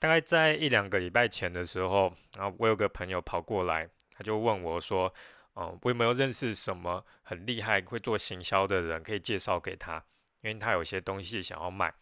[0.00, 5.12] 大概在一两个礼拜前的时候，然后我有个朋友跑过来，他就问我说
[5.54, 10.02] ：“嗯，我有没有认识什么很厉害会做行销的人，可以介绍给他？
[10.40, 11.92] 因为他有些东西想要卖。”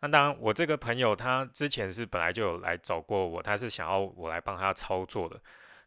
[0.00, 5.40] 那当然，我这个朋友他之前是本来就有来找过我，他是想要我来帮他操作的。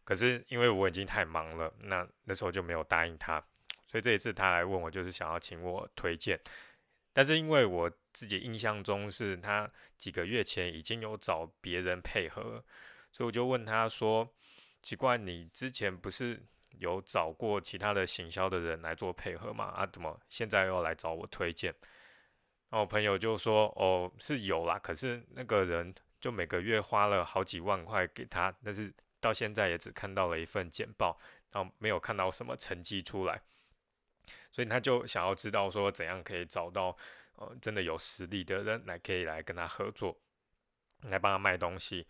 [0.04, 3.39] 可是因为我已经太忙了，那那时候就没有答应他。
[3.85, 6.39] 所以这一次他来问我，就是想要请我推荐。
[7.18, 9.67] 但是因为我自己印象中是他
[9.97, 12.63] 几个月前已经有找别人配合，
[13.12, 14.31] 所以我就问他说
[14.84, 16.40] ：“奇怪，你之前不是
[16.77, 19.63] 有找过其他的行销的人来做配合吗？
[19.66, 21.73] 啊，怎么现在又来找我推荐？”
[22.70, 33.41] 然后我朋友就说：“哦，是有啦，可是那个人就每个月花了好几万块给他，但是到现在也只看到了一份简报，然后没有看到什么成绩出来，
[34.57, 36.98] 所以他就想要知道说怎样可以找到。”
[37.39, 40.17] 呃，真的有实力的人来可以来跟他合作，
[41.02, 42.07] 来帮他卖东西。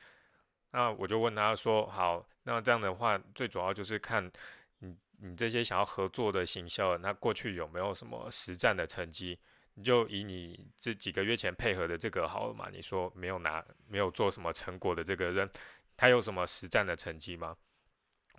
[0.72, 4.32] 那我就问他说：“好，那这样的话，最主要就是看
[4.80, 9.38] 你你这些想要合作的行销那，过去有没有什么实战的成绩？
[9.74, 12.70] 你就以你这几个月前配合的这个好了嘛？
[12.72, 15.52] 你说没有拿没有做什么成果的这个人，
[15.98, 17.58] 他有什么实战的成绩吗？”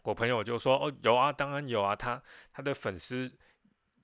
[0.05, 3.30] 我朋友就说：“哦，有啊，当然有啊，他他的粉丝。”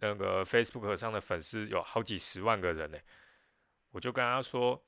[0.00, 2.98] 那个 Facebook 上的粉丝有好几十万个人呢，
[3.90, 4.82] 我就跟他说：“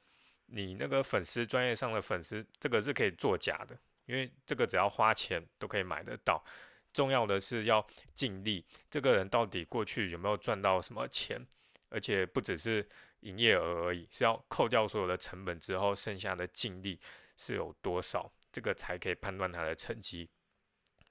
[0.47, 6.45] 你那个粉丝专业上的粉丝，这个是可以作假的，因为这个只要花钱都可以买得到。
[6.93, 11.41] 重要的是要尽力，这个人到底过去有没有赚到什么钱，
[11.89, 12.87] 而且不只是
[13.21, 16.99] 营业额而已，是要扣掉所有的成本之后，剩下的净利
[17.37, 20.29] 是有多少，这个才可以判断他的成绩。”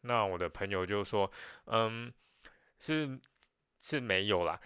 [0.02, 1.31] 那我的朋友就说
[1.65, 2.13] ：“嗯，
[2.80, 3.19] 是。”
[3.86, 4.59] 是没有啦，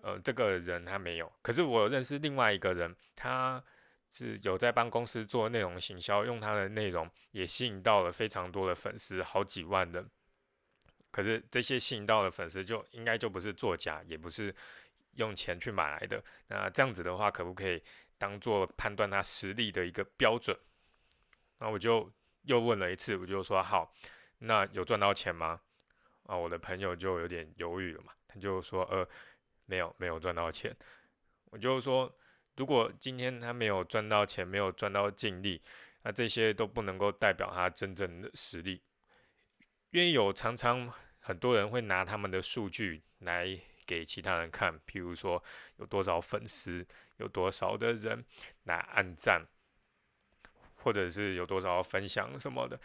[0.00, 1.30] 呃，这个人他没有。
[1.42, 3.62] 可是我认识另外一个人，他
[4.08, 10.10] 是有在帮公司做内容行销，用他的内容也吸引到了非常多的粉丝，好几万人。
[11.10, 14.54] 可是这些吸引到的粉丝就应该就不是作假，也不是
[15.16, 16.24] 用钱去买来的。
[16.48, 17.82] 那这样子的话，可不可以
[18.16, 20.58] 当做判断他实力的一个标准？
[21.58, 22.10] 那我就
[22.44, 23.92] 又问了一次，我就说好，
[24.38, 25.60] 那有赚到钱吗？
[26.22, 28.12] 啊，我的朋友就有点犹豫了嘛。
[28.40, 29.08] 就说呃
[29.66, 30.76] 没有没有赚到钱，
[31.46, 32.14] 我就说
[32.56, 35.60] 如果今天他没有赚到钱，没有赚到净利，
[36.02, 38.82] 那这些都不能够代表他真正的实力。
[39.90, 45.42] 因为有常常很多人会拿他们的数据来给其他人看，譬如说
[45.78, 46.86] 有多少粉丝，
[47.16, 48.24] 有多少的人
[48.64, 49.46] 来按赞，
[50.74, 52.78] 或者是有多少分享什么的，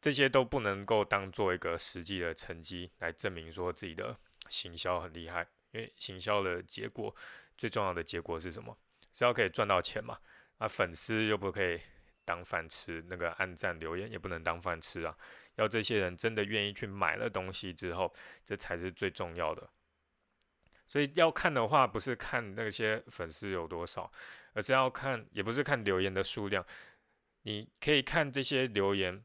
[0.00, 4.16] 这些都不能够当做一个实际的成绩来证明说自己的。
[4.48, 7.14] 行销很厉害，因为行销的结果
[7.56, 8.76] 最重要的结果是什么？
[9.12, 10.18] 是要可以赚到钱嘛？
[10.58, 11.80] 啊，粉丝又不可以
[12.24, 15.16] 当饭吃，那个按赞留言也不能当饭吃啊。
[15.56, 18.12] 要这些人真的愿意去买了东西之后，
[18.44, 19.68] 这才是最重要的。
[20.86, 24.10] 所以要看的话，不是看那些粉丝有多少，
[24.52, 26.64] 而是要看，也不是看留言的数量。
[27.42, 29.24] 你可以看这些留言，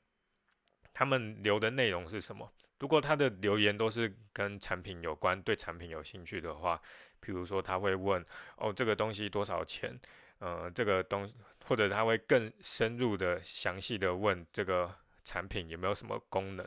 [0.93, 2.51] 他们留的内容是什么？
[2.79, 6.81] 如果他的留言都是跟产品有关，对产品有兴趣的话，
[7.19, 8.25] 比如说他会问
[8.55, 9.99] 哦这个东西多少钱，
[10.39, 11.29] 呃这个东
[11.65, 14.95] 或者他会更深入的详细的问这个
[15.25, 16.65] 产品有没有什么功能，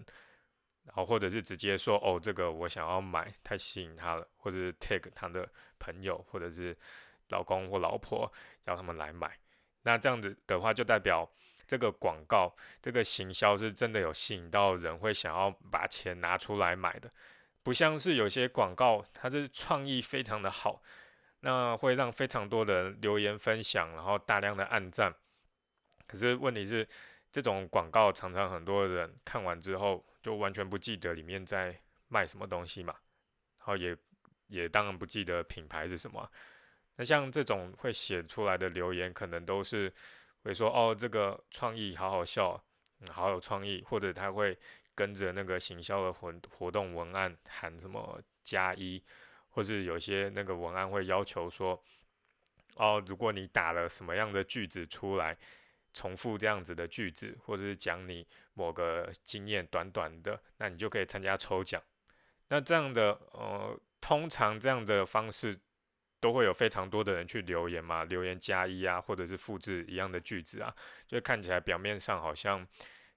[0.85, 5.49] 然后或者是直接说哦这个我想要买，太吸引他了，或者是 take 他的
[5.79, 6.77] 朋友或者是
[7.29, 8.31] 老公或老婆
[8.61, 9.39] 叫他们来买，
[9.83, 11.27] 那这样子的话就代表。
[11.73, 17.09] 这个广告，这个行销是真的有吸引到人，会想要把钱拿出来买的，
[17.63, 20.83] 不像是有些广告，它是创意非常的好，
[21.41, 25.15] 那会让非常多的人留言分享，然后大量的按赞。
[26.07, 26.87] 可是问题是，
[27.33, 31.75] 这种广告常常很多人看完之后，就完全不记得里面在
[32.09, 32.95] 卖什么东西嘛，
[33.61, 33.97] 然后也
[34.49, 36.31] 也当然不记得品牌是什么。
[36.97, 39.91] 那像这种会写出来的留言，可能都是。
[40.45, 42.61] 会说哦，这个创意好好笑，
[43.11, 44.59] 好有创意，或者他会
[44.95, 49.03] 跟着那个行销的活活动文案喊什么加一，
[49.51, 51.81] 或是有些那个文案会要求说，
[52.77, 55.39] 哦，如果你打了什么样的句子出来，
[55.95, 61.81] 重复这样子的句子，或者是讲你某个经验短短的，那你就可以参加抽奖。
[62.49, 65.61] 那这样的呃，通常这样的方式。
[66.23, 70.73] 都会有非常多的人去留言嘛，留言加一啊，或者是复制一样的句子啊，
[71.09, 72.65] 就看起来表面上好像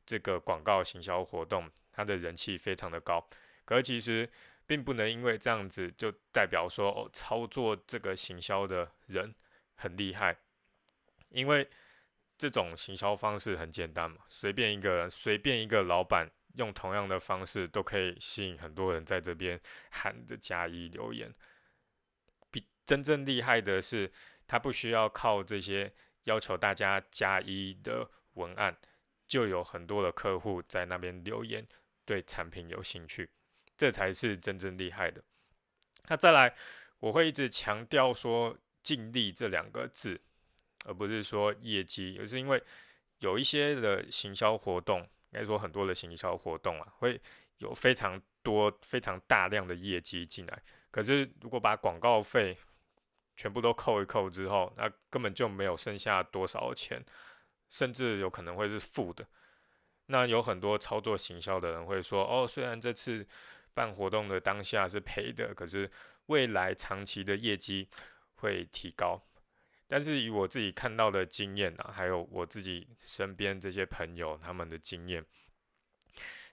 [0.08, 3.24] 这个广告行销活动它的人气非常的高，
[3.64, 4.28] 可是其实
[4.66, 9.36] 并不能因为这样子就代表说哦，操作这个行销的人
[9.76, 10.36] 很厉害，
[11.30, 11.70] 因为
[12.40, 19.62] 这种行销方式很简单嘛，随便一个随便一个老板用同样的方式都可以吸引很多人在这边
[19.92, 21.32] 喊着加一留言。
[22.86, 24.12] 真正厉害的是，
[24.48, 25.94] 他不需要靠这些
[26.24, 28.78] 要求大家加一的文案，
[29.28, 31.66] 就有很多的客户在那边留言，
[32.06, 33.30] 对产品有兴趣，
[33.78, 35.24] 这才是真正厉害的。
[36.08, 36.56] 那再来，
[37.00, 40.22] 我会一直强调说“尽力”这两个字。
[40.88, 42.62] 而不是说业绩，而是因为
[43.18, 45.00] 有一些的行销活动，
[45.32, 47.20] 应该说很多的行销活动啊，会
[47.58, 50.62] 有非常多、非常大量的业绩进来。
[50.92, 52.56] 可是如果把广告费
[53.36, 57.04] 全部都扣一扣之后，那根本就没有剩下多少钱，
[57.70, 59.28] 甚至有可能会是负的。
[60.08, 63.28] 那有很多操作行销的人会说：“哦，虽然这次
[63.74, 65.90] 办活动的当下是赔的，可是
[66.28, 67.90] 未来长期的业绩
[68.36, 69.22] 会提高。”
[69.88, 75.26] 但是以我自己看到的经验啊，还有我自己身边这些朋友他们的经验，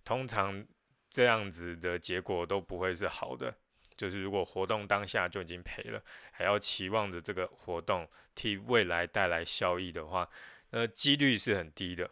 [0.05, 0.67] 通常
[1.09, 3.55] 这样子的结果都不会是好的。
[3.97, 10.29] 就是如果活动当下就已经赔了，还要期望着这个活动替未来带来效益的话，
[10.71, 12.11] 那几率是很低的。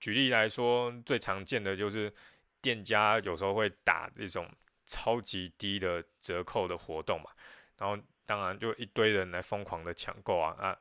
[0.00, 2.12] 举例来说，最常见的就是
[2.60, 4.50] 店家有时候会打这种
[4.86, 7.30] 超级低的折扣的活动嘛，
[7.78, 8.02] 然后。
[8.26, 10.74] 当然，就一堆人来疯狂的抢购啊，那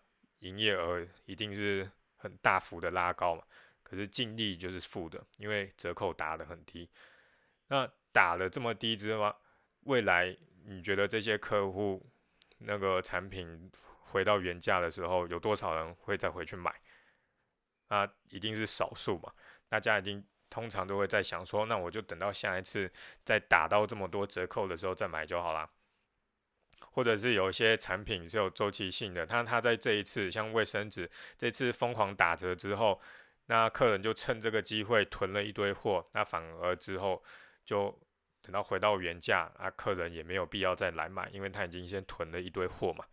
[0.47, 3.43] 营业额一定是很大幅的拉高嘛。
[3.83, 6.89] 可是净利就是负的，因为折扣打得很低。
[7.67, 9.35] 那打了这么低之后，
[9.85, 10.35] 未来
[10.65, 12.05] 你觉得这些客户
[12.59, 13.71] 那个产品
[14.01, 16.73] 回到原价的时候，有多少人会再回去买？
[17.89, 19.31] 那一定是少数嘛。
[19.67, 22.91] 大家已经通常都会在想说，那我就等到下一次
[23.25, 25.69] 再打到这么多折扣的时候再买就好了。
[26.91, 32.99] 或者是有一些产品是有周期性的，它它在这一次像卫生纸这次疯狂打折之后，
[33.45, 37.23] 那客人就趁这个机会囤了一堆货，那反而之后
[37.65, 37.97] 就
[38.43, 43.03] 等到回到原价，啊，客人也没有必要再来买，因为他已经先囤了一堆货嘛。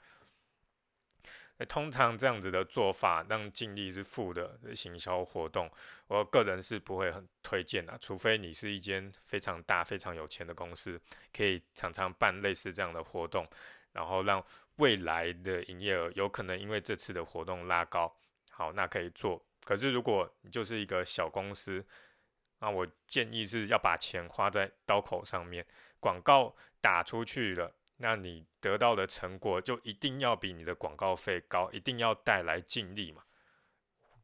[1.57, 5.71] 那通常这样子的做法，让净利是负的行销活动，
[6.09, 7.97] 我个人是不会很推荐的。
[7.99, 11.01] 除非你是一间非常大、非常有钱的公司，
[11.33, 13.47] 可以常常办类似这样的活动，
[13.93, 14.45] 然后让
[14.77, 18.13] 未来的营业额有可能因为这次的活动拉高，
[18.51, 19.45] 好，那可以做。
[19.63, 21.87] 可是如果你就是一个小公司，
[22.61, 25.67] 那我建议是要把钱花在刀口上面，
[25.99, 27.75] 广告打出去了。
[27.97, 33.23] 那你得到的成果就一定要比你的广告费高，一定要带来净利嘛？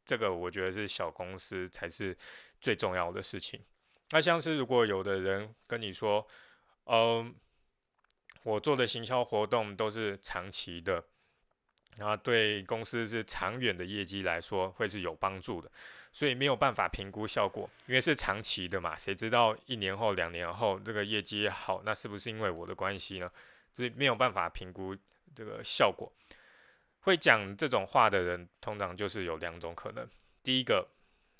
[0.04, 2.16] 这个我觉得是小公司才是
[2.60, 3.64] 最重要的事情。
[4.10, 6.26] 那像是如果有的人跟你说，
[6.84, 7.34] 嗯，
[8.44, 11.04] 我做的行销活动都是长期的，
[11.96, 15.70] 然后对公司是长远的业绩来说会是有帮助的，
[16.12, 23.30] 所以没有办法评估效果，因为是长期的嘛，谁知道一年后、两年后这个业绩好，那是不是因为我的关系呢？
[23.72, 24.96] 所以没有办法评估
[25.34, 26.10] 这个效果。
[27.00, 30.08] 会讲这种话的人，通常就是有两种可能。
[30.42, 30.88] 第一个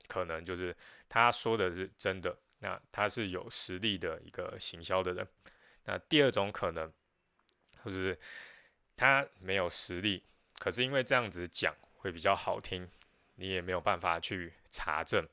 [0.07, 0.77] 可能就是
[1.09, 5.27] 他说的是真的，那他是有实力的一个行销的人。
[5.85, 6.93] 那第二种可能
[7.85, 8.17] 就是
[8.97, 10.23] 他没有实力，
[10.59, 12.89] 可是因为这样子讲会比较好听，
[13.35, 15.27] 你也没有办法去查证。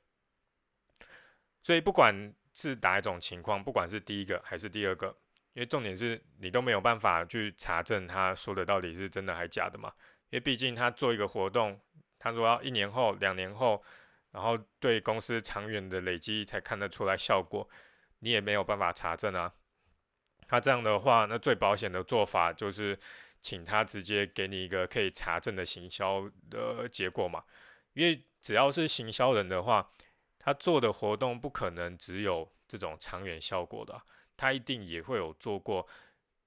[1.61, 5.17] 所以不管是哪一种情况，不管是第一个还是第二个。
[5.53, 9.93] 因为重点是你都没有办法去查证他说的到底是真的还是假的嘛？
[10.31, 11.79] 因为毕竟他做一个活动，
[12.17, 13.83] 他说要一年后、两年后，
[14.31, 17.69] 然后对公司长远的累积才看得出来效果，
[18.17, 19.53] 你也没有办法查证啊。
[20.47, 22.97] 他这样的话，那最保险的做法就是
[23.43, 27.43] 请他直接给你一个可以查证的行销的结果嘛。
[27.93, 29.91] 因为只要是行销人的话，
[30.39, 34.01] 他做的活动不可能只有这种长远效果的。
[34.35, 35.87] 他一定也会有做过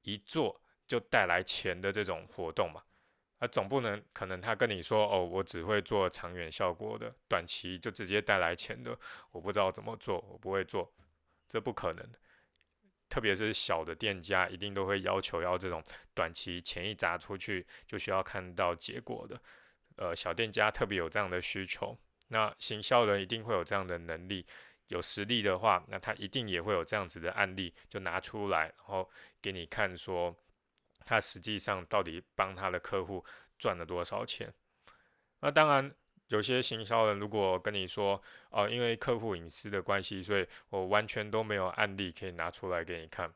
[0.03, 2.83] 一做就带来钱的这种活动嘛？
[3.38, 8.99] 啊，总不能可能他跟你说哦，我只会做长远效果的，短期就直接带来钱的，
[9.31, 10.91] 我不知道怎么做，我不会做，
[11.49, 12.11] 这不可能。
[13.08, 15.82] 特别是小的店家，一定都会要求要这种
[16.14, 19.40] 短期钱一砸出去就需要看到结果的。
[19.96, 21.96] 呃，小店家特别有这样的需求，
[22.28, 24.46] 那行销人一定会有这样的能力。
[24.88, 29.10] 有实力的话，那他一定也会有这样子的案例，就拿出来，然后
[29.42, 30.36] 给你看，说
[31.04, 33.25] 他实际上到底帮他的客户
[33.58, 34.54] 赚了多少钱。
[35.40, 35.92] 那当然，
[36.28, 43.33] 有些行销人如果跟你说，哦，因为客户隐私的关系，所以我完全都没有案例可以拿出来给你看。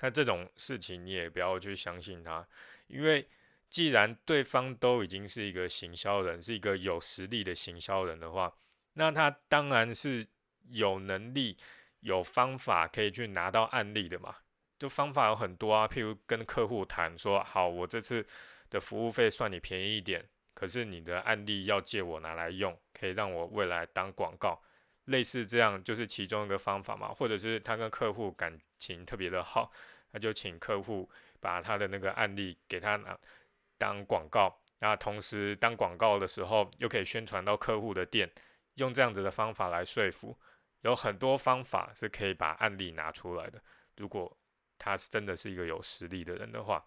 [0.00, 2.46] 那这种事情你也不要去相信他，
[2.86, 3.28] 因为
[3.68, 8.52] 既然对方都已经是一个行销人，是一个有实力的行销人的话，
[8.94, 10.26] 那他当然是
[10.70, 11.56] 有能力、
[12.00, 14.34] 有方法可以去拿到案例的嘛。
[14.78, 18.26] 就方法有很多啊，譬如跟客户谈说，好，我这次
[18.70, 20.26] 的服务费算你便宜一点，
[20.60, 24.60] 可是你的案例要借我拿来用，可以让我未来当广告，
[25.06, 27.08] 类似这样就是其中一个方法嘛。
[27.14, 29.72] 或者是他跟客户感情特别的好，
[30.12, 31.08] 他就请客户
[31.40, 33.18] 把他的那个案例给他拿
[33.78, 38.30] 当广告，那同时当广告的时候又可以宣传到客户的店，
[38.74, 40.38] 用这样子的方法来说服，
[40.82, 43.58] 有很多方法是可以把案例拿出来的。
[43.96, 44.36] 如果
[44.76, 46.84] 他是真的是一个有实力的人的话，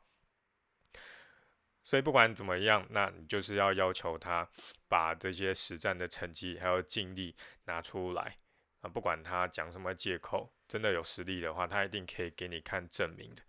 [1.83, 4.47] 所以不管怎么样，那你就是要要求他
[4.87, 7.35] 把这些实战的成绩还有尽力
[7.65, 8.37] 拿出来
[8.81, 8.89] 啊！
[8.89, 13.41] 不管他讲什么借口，真的有实力的话，他一定可以给你看证明的。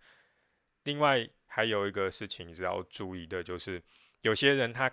[0.83, 3.81] 另外还有一个事情是要注意的，就是
[4.21, 4.91] 有些人他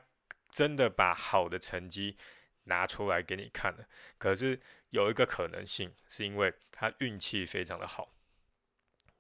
[0.51, 2.17] 真的把好的成绩
[2.65, 3.87] 拿出来给你看了，
[4.19, 8.15] 可是有一个可能性是因为他运气非常的好。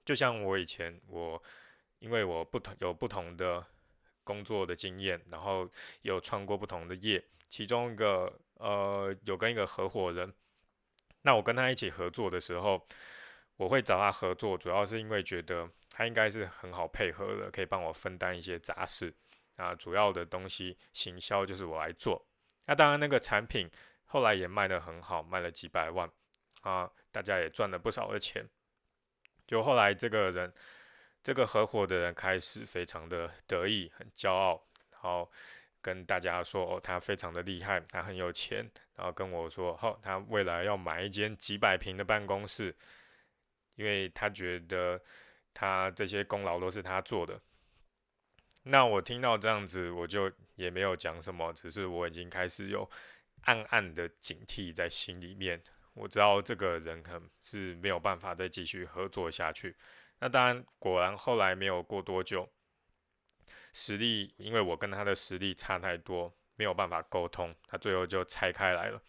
[0.05, 1.43] 就像我以前，我
[1.99, 3.67] 因为我不同有不同的
[4.25, 5.69] 工作的经验，然后
[6.02, 10.33] 有创过不同的业，其中一个呃有跟一个合伙人，
[11.23, 12.87] 那我跟他一起合作的时候，
[13.57, 19.14] 我会找他合作，主要是因为觉得他应该是很好配合的，可以帮我分担一些杂事
[19.57, 22.26] 啊，主要的东西行销就是我来做。
[22.67, 23.71] 那当然那个产品
[24.07, 26.11] 后来也卖得很好，卖了几百万
[26.62, 28.49] 啊，大家也赚了不少的钱。
[29.47, 30.52] 就后来这个人，
[31.23, 35.31] 这个合伙的人开始非常的得意，很骄傲，然后
[35.81, 42.75] 跟大家说哦，他非常的厉害，他很有钱，然后跟我说，好，他未来要买一间几百平的办公室，
[43.76, 45.00] 因为他觉得
[45.55, 47.41] 他这些功劳都是他做的。
[48.64, 52.88] 那我听到这样子，我就也没有讲什么，只是我已经开始有
[53.43, 55.62] 暗暗的警惕在心里面。
[55.95, 59.76] 我知道这个人可能是没有办法再继续合作下去。
[60.23, 62.49] 那当然，果然后来没有过多久，
[63.73, 69.02] 实力因为我跟他的实力差太多，没有办法沟通，他最后就拆开来了。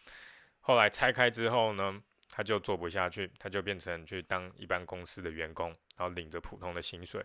[0.58, 7.24] 后来拆开之后呢，他就做不下去，他就变成去当一般公司的员工，然后领着普通的薪水，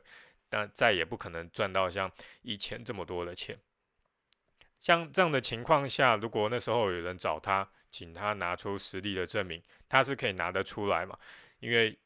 [0.49, 2.11] 但再也不可能赚到像
[2.43, 3.57] 以前这么多的钱。
[4.79, 11.17] 像这样的情况下，如果那时候有人找他，请他拿出实力的证明，他是可以拿得出来嘛？
[11.59, 11.97] 因为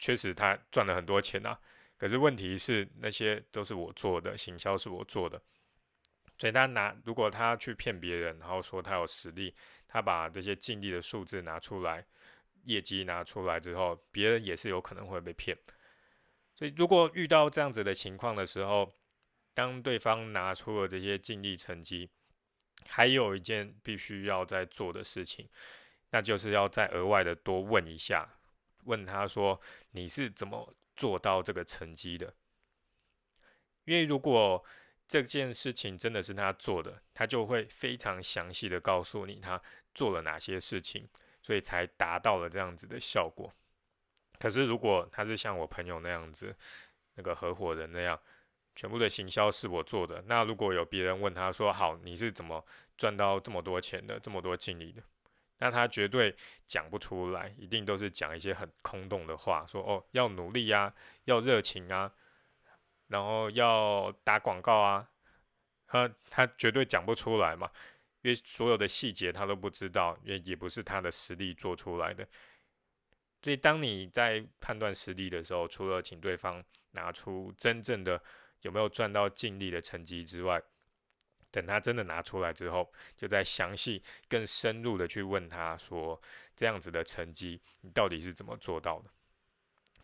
[0.00, 1.56] 确实他赚了很多钱啊。
[1.96, 5.40] 可是问题是那些都是我做的，行销是我做的，
[6.38, 9.54] 所以他拿如果他去骗别人，然后说他有实力，
[9.86, 12.06] 他把这些净利的数字拿出来，
[12.64, 15.56] 业绩拿出来之后，别人也是有可能会被骗。
[16.56, 18.94] 所以如果遇到这样子的情况的时候，
[19.52, 22.08] 当对方拿出了这些净利成绩，
[22.88, 25.50] 还有一件必须要在做的事情，
[26.10, 28.39] 那就是要再额外的多问一下，
[28.84, 29.60] 问他说
[29.90, 32.34] 你是怎么做到这个成绩的？
[33.84, 34.64] 因为如果
[35.08, 39.60] 这件事情真的是他做的，他就会非常详细的告诉你他
[39.94, 41.08] 做了哪些事情，
[41.42, 43.52] 所以才达到了这样子的效果。
[44.38, 46.56] 可是如果他是像我朋友那样子，
[47.14, 48.20] 那个合伙人那样。
[48.76, 50.22] 全部的行销是我做的。
[50.26, 52.64] 那如果有别人问他说：“好，你是怎么
[52.96, 55.02] 赚到这么多钱的，这么多精力的？”
[55.60, 56.34] 那他绝对
[56.66, 60.92] 讲不出来，一定都是讲一些很空洞的话，说：“哦，要努力呀，
[61.24, 62.12] 要热情啊，
[63.06, 65.08] 然后要打广告啊。”
[65.86, 67.70] 他他绝对讲不出来嘛，
[68.22, 72.26] 因为所有的细节他都不知道，也也不是他的实力做出来的。
[73.42, 78.20] 所以当你在判断实力的时候，除了请对方拿出真正的。
[78.62, 80.62] 有没有赚到尽力的成绩之外，
[81.50, 86.20] 等他真的拿出来之后，就再详细、更深入的去问他说
[86.56, 89.10] ：“这样子的成绩，你到底是怎么做到的？”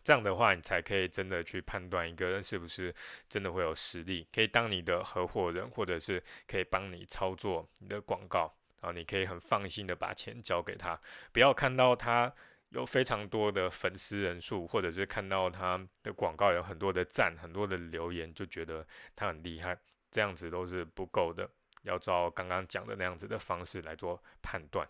[0.03, 2.93] 这样的话，你才可以真的去判断一个人是不是
[3.27, 10.99] 真的会有实力，可以当你的合伙人，或者是可以帮你操作你的广告，然后你可以很放心的把钱交给他，
[11.31, 12.33] 不要看到他。
[12.71, 18.85] 有非常多的粉丝人数，或者是看到他的广告有很多的赞、很多的留言，就觉得
[19.15, 19.79] 他很厉害，
[20.11, 21.49] 这样子都是不够的，
[21.83, 24.87] 要照刚刚讲的那样子的方式来做判断。